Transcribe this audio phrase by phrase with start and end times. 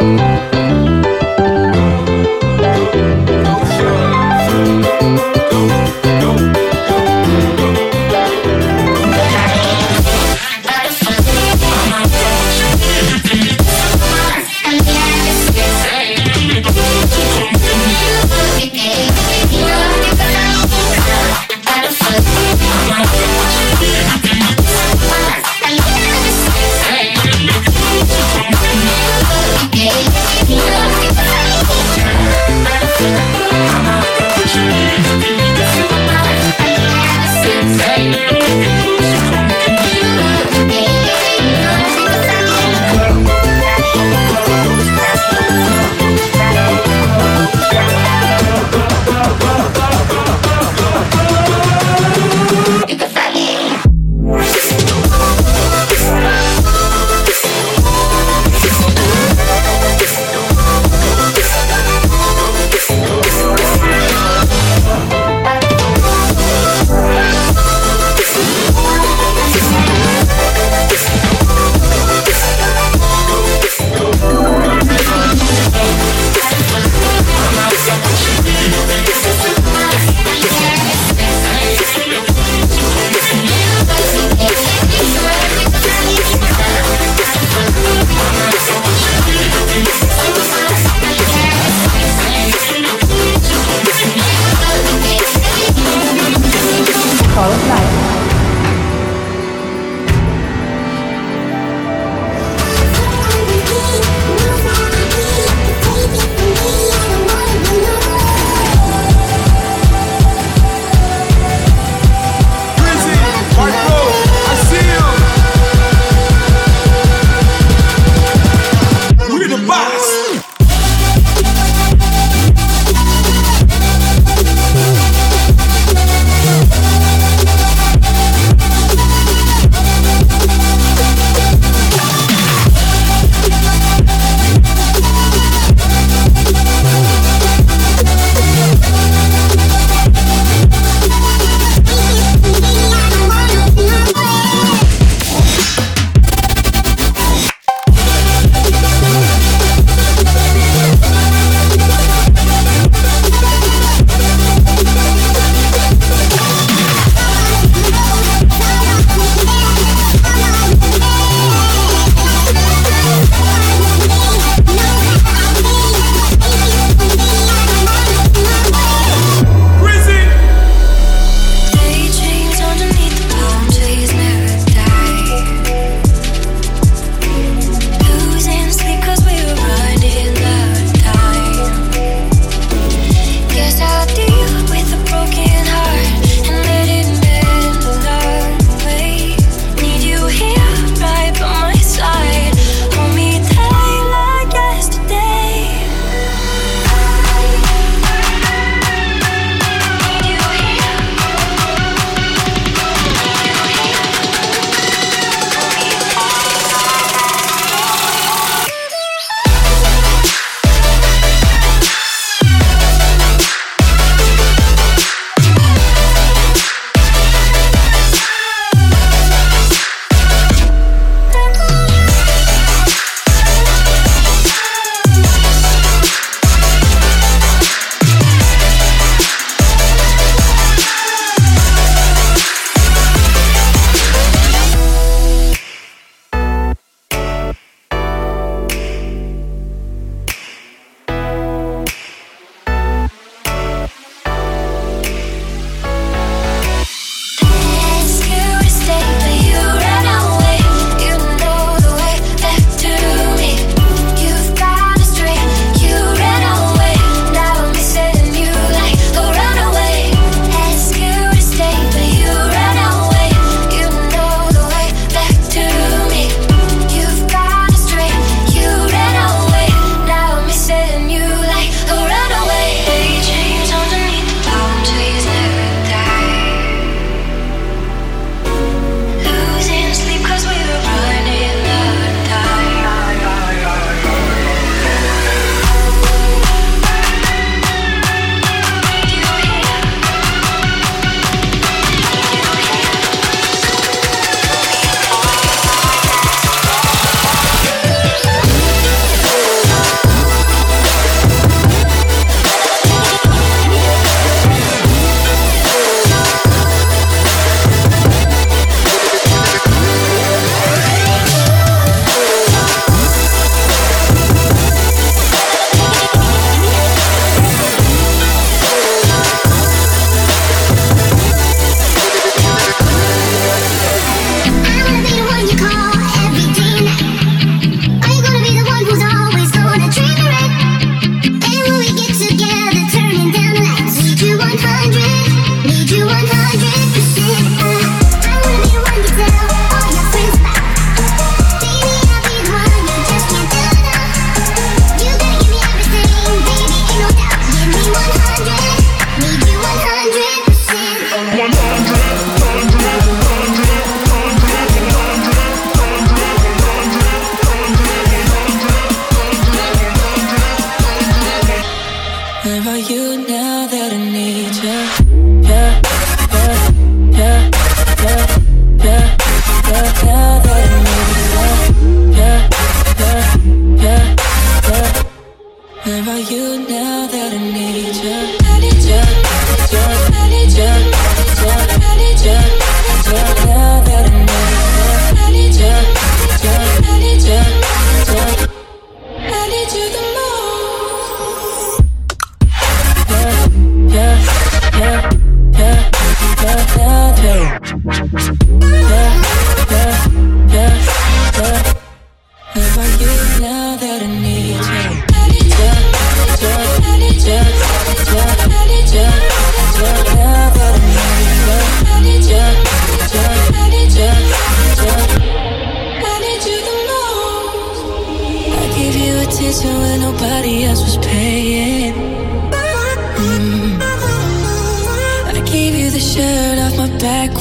[0.00, 0.18] yeah.
[0.18, 0.37] Yeah.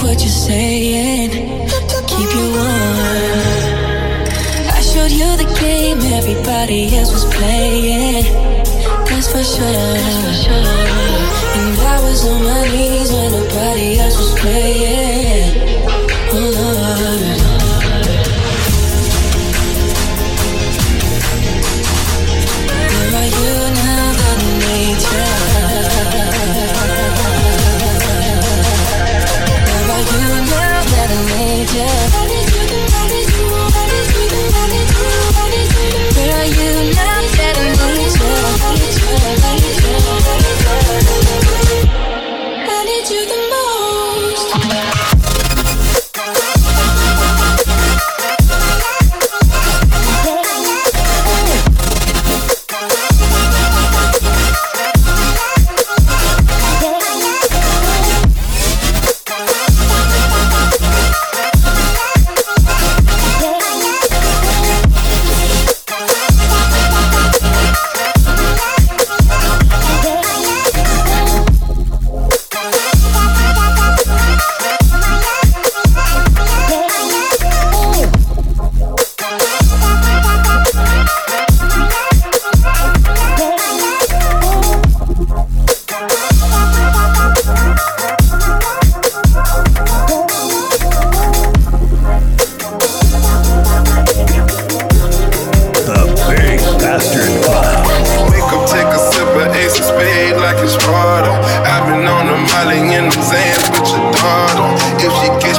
[0.08, 1.32] What you're saying?
[2.08, 2.97] Keep you warm.
[4.78, 8.24] I showed you the game everybody else was playing.
[9.05, 9.68] That's for sure.
[11.60, 15.07] And I was on my knees when nobody else was playing.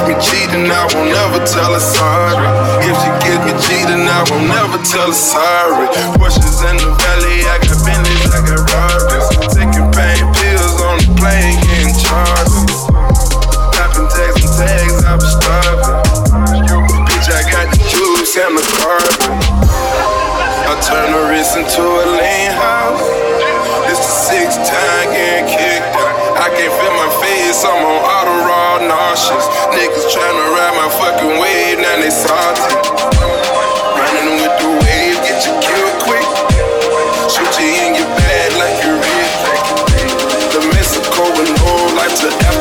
[0.09, 2.41] Me cheating, I won't never tell her sorry.
[2.81, 5.85] If she gets me cheating, I won't never tell her sorry.
[6.17, 9.27] Porsches in the valley, I got Bentleys, I got Rogers.
[9.53, 12.81] Taking pain pills on the plane, getting charged.
[13.77, 16.01] Popping tags and tags, I was starving.
[17.05, 19.37] Bitch, I got the juice and the carbon.
[20.65, 23.18] I turn the wrist into a lean house.
[28.89, 29.45] nauseous.
[29.77, 32.73] Niggas tryna ride my fucking wave, now they salty.
[33.93, 36.27] Running with the wave, get you killed quick.
[37.29, 39.29] Shoot you in your bed like you're red.
[40.53, 42.58] The Mexico and old life to Africa.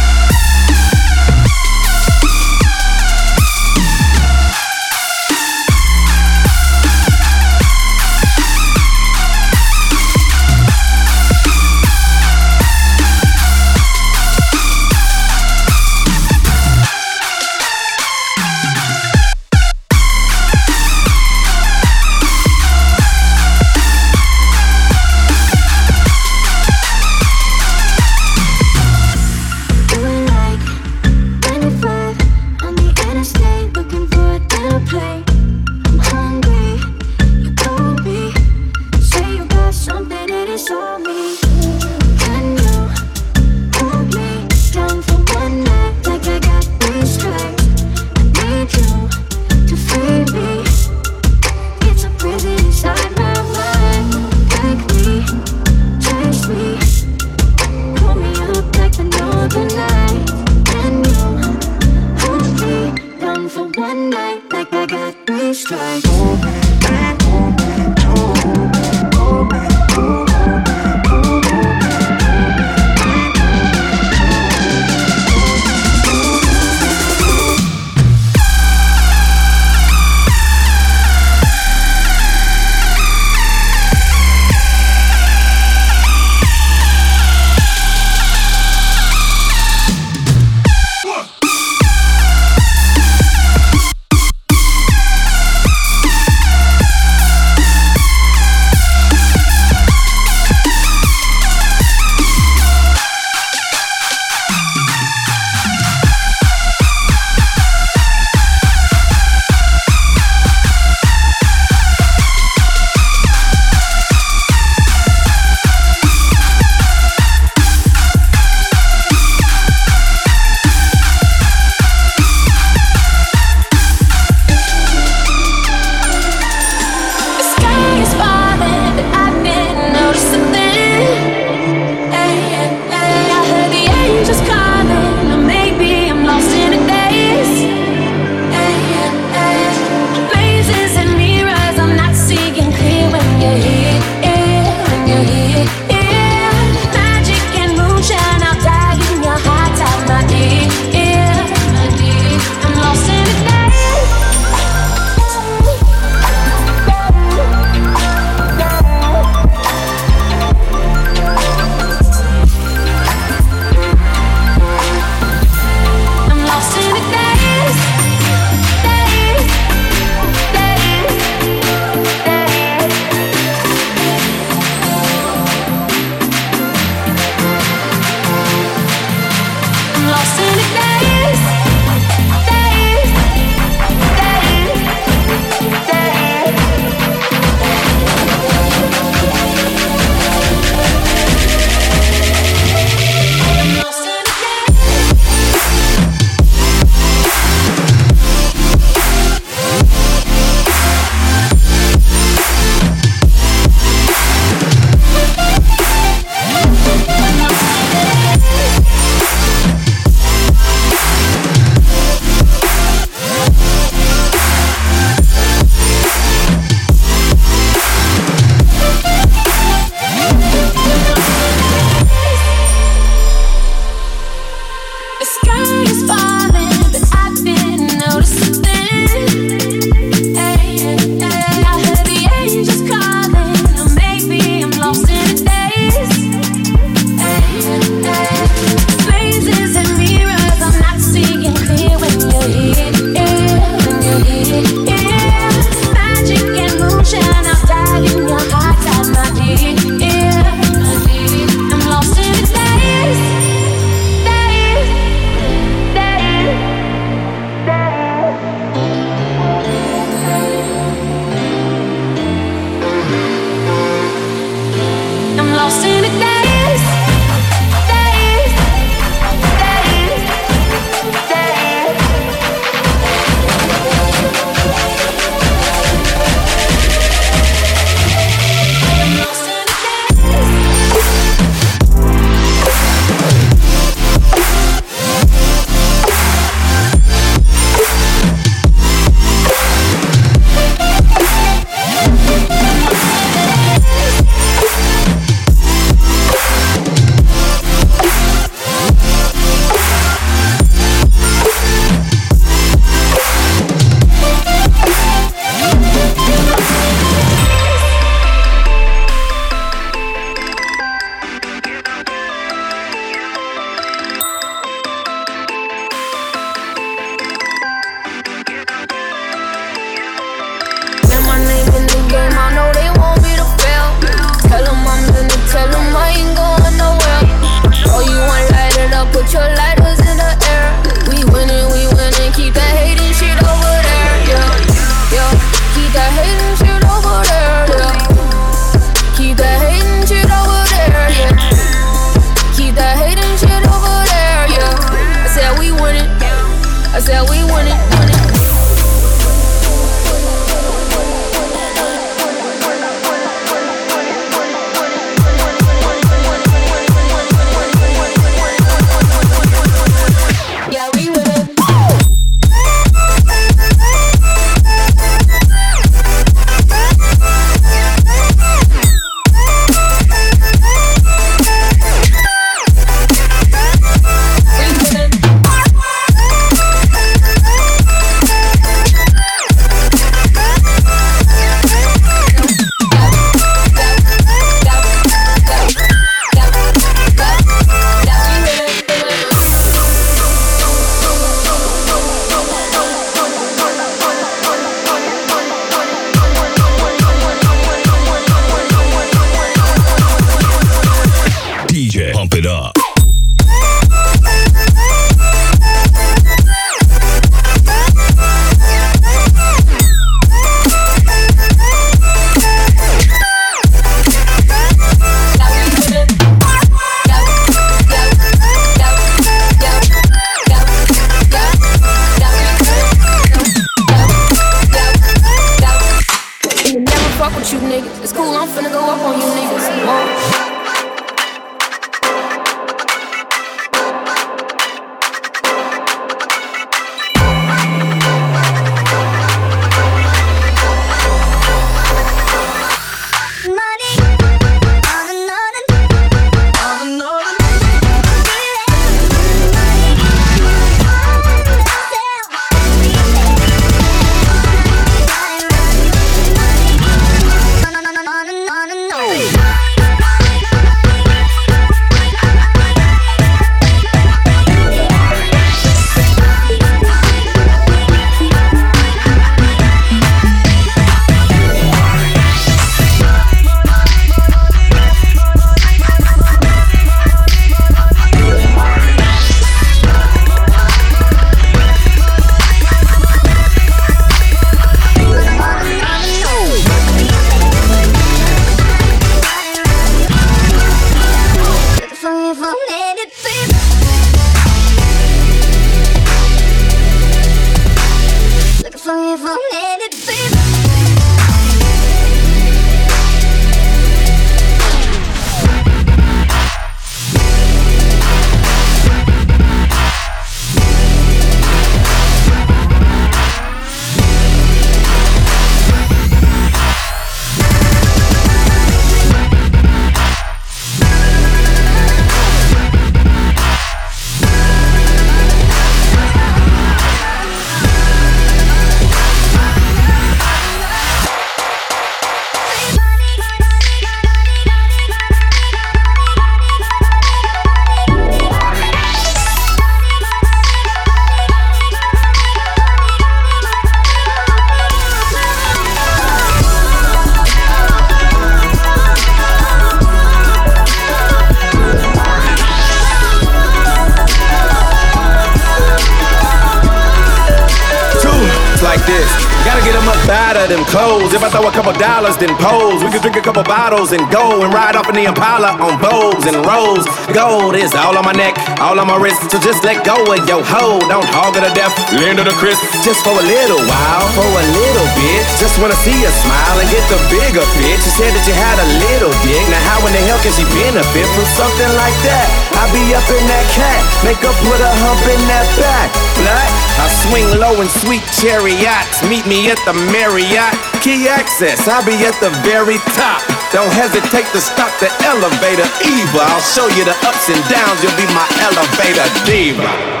[560.51, 561.13] Them clothes.
[561.13, 562.83] If I throw a couple dollars, then pose.
[562.83, 565.79] We could drink a couple bottles and go and ride off in the Impala on
[565.79, 566.83] bows and rolls.
[567.11, 569.19] Gold is all on my neck, all on my wrist.
[569.27, 570.79] So just let go of your hoe.
[570.87, 572.63] Don't hog it to death, lean to the crisp.
[572.87, 575.21] Just for a little while, for a little bit.
[575.35, 577.83] Just wanna see you smile and get the bigger pitch.
[577.83, 579.43] You said that you had a little dick.
[579.51, 582.27] Now how in the hell can she benefit from something like that?
[582.55, 585.91] I be up in that cat, make her put a hump in that back.
[586.15, 589.03] Black, I swing low in sweet chariots.
[589.03, 590.55] Meet me at the Marriott.
[590.79, 593.19] Key access, I'll be at the very top.
[593.51, 595.67] Don't hesitate to stop the elevator.
[595.83, 597.83] Eva, I'll show you the ups and downs.
[597.83, 600.00] You'll be my elevator diva.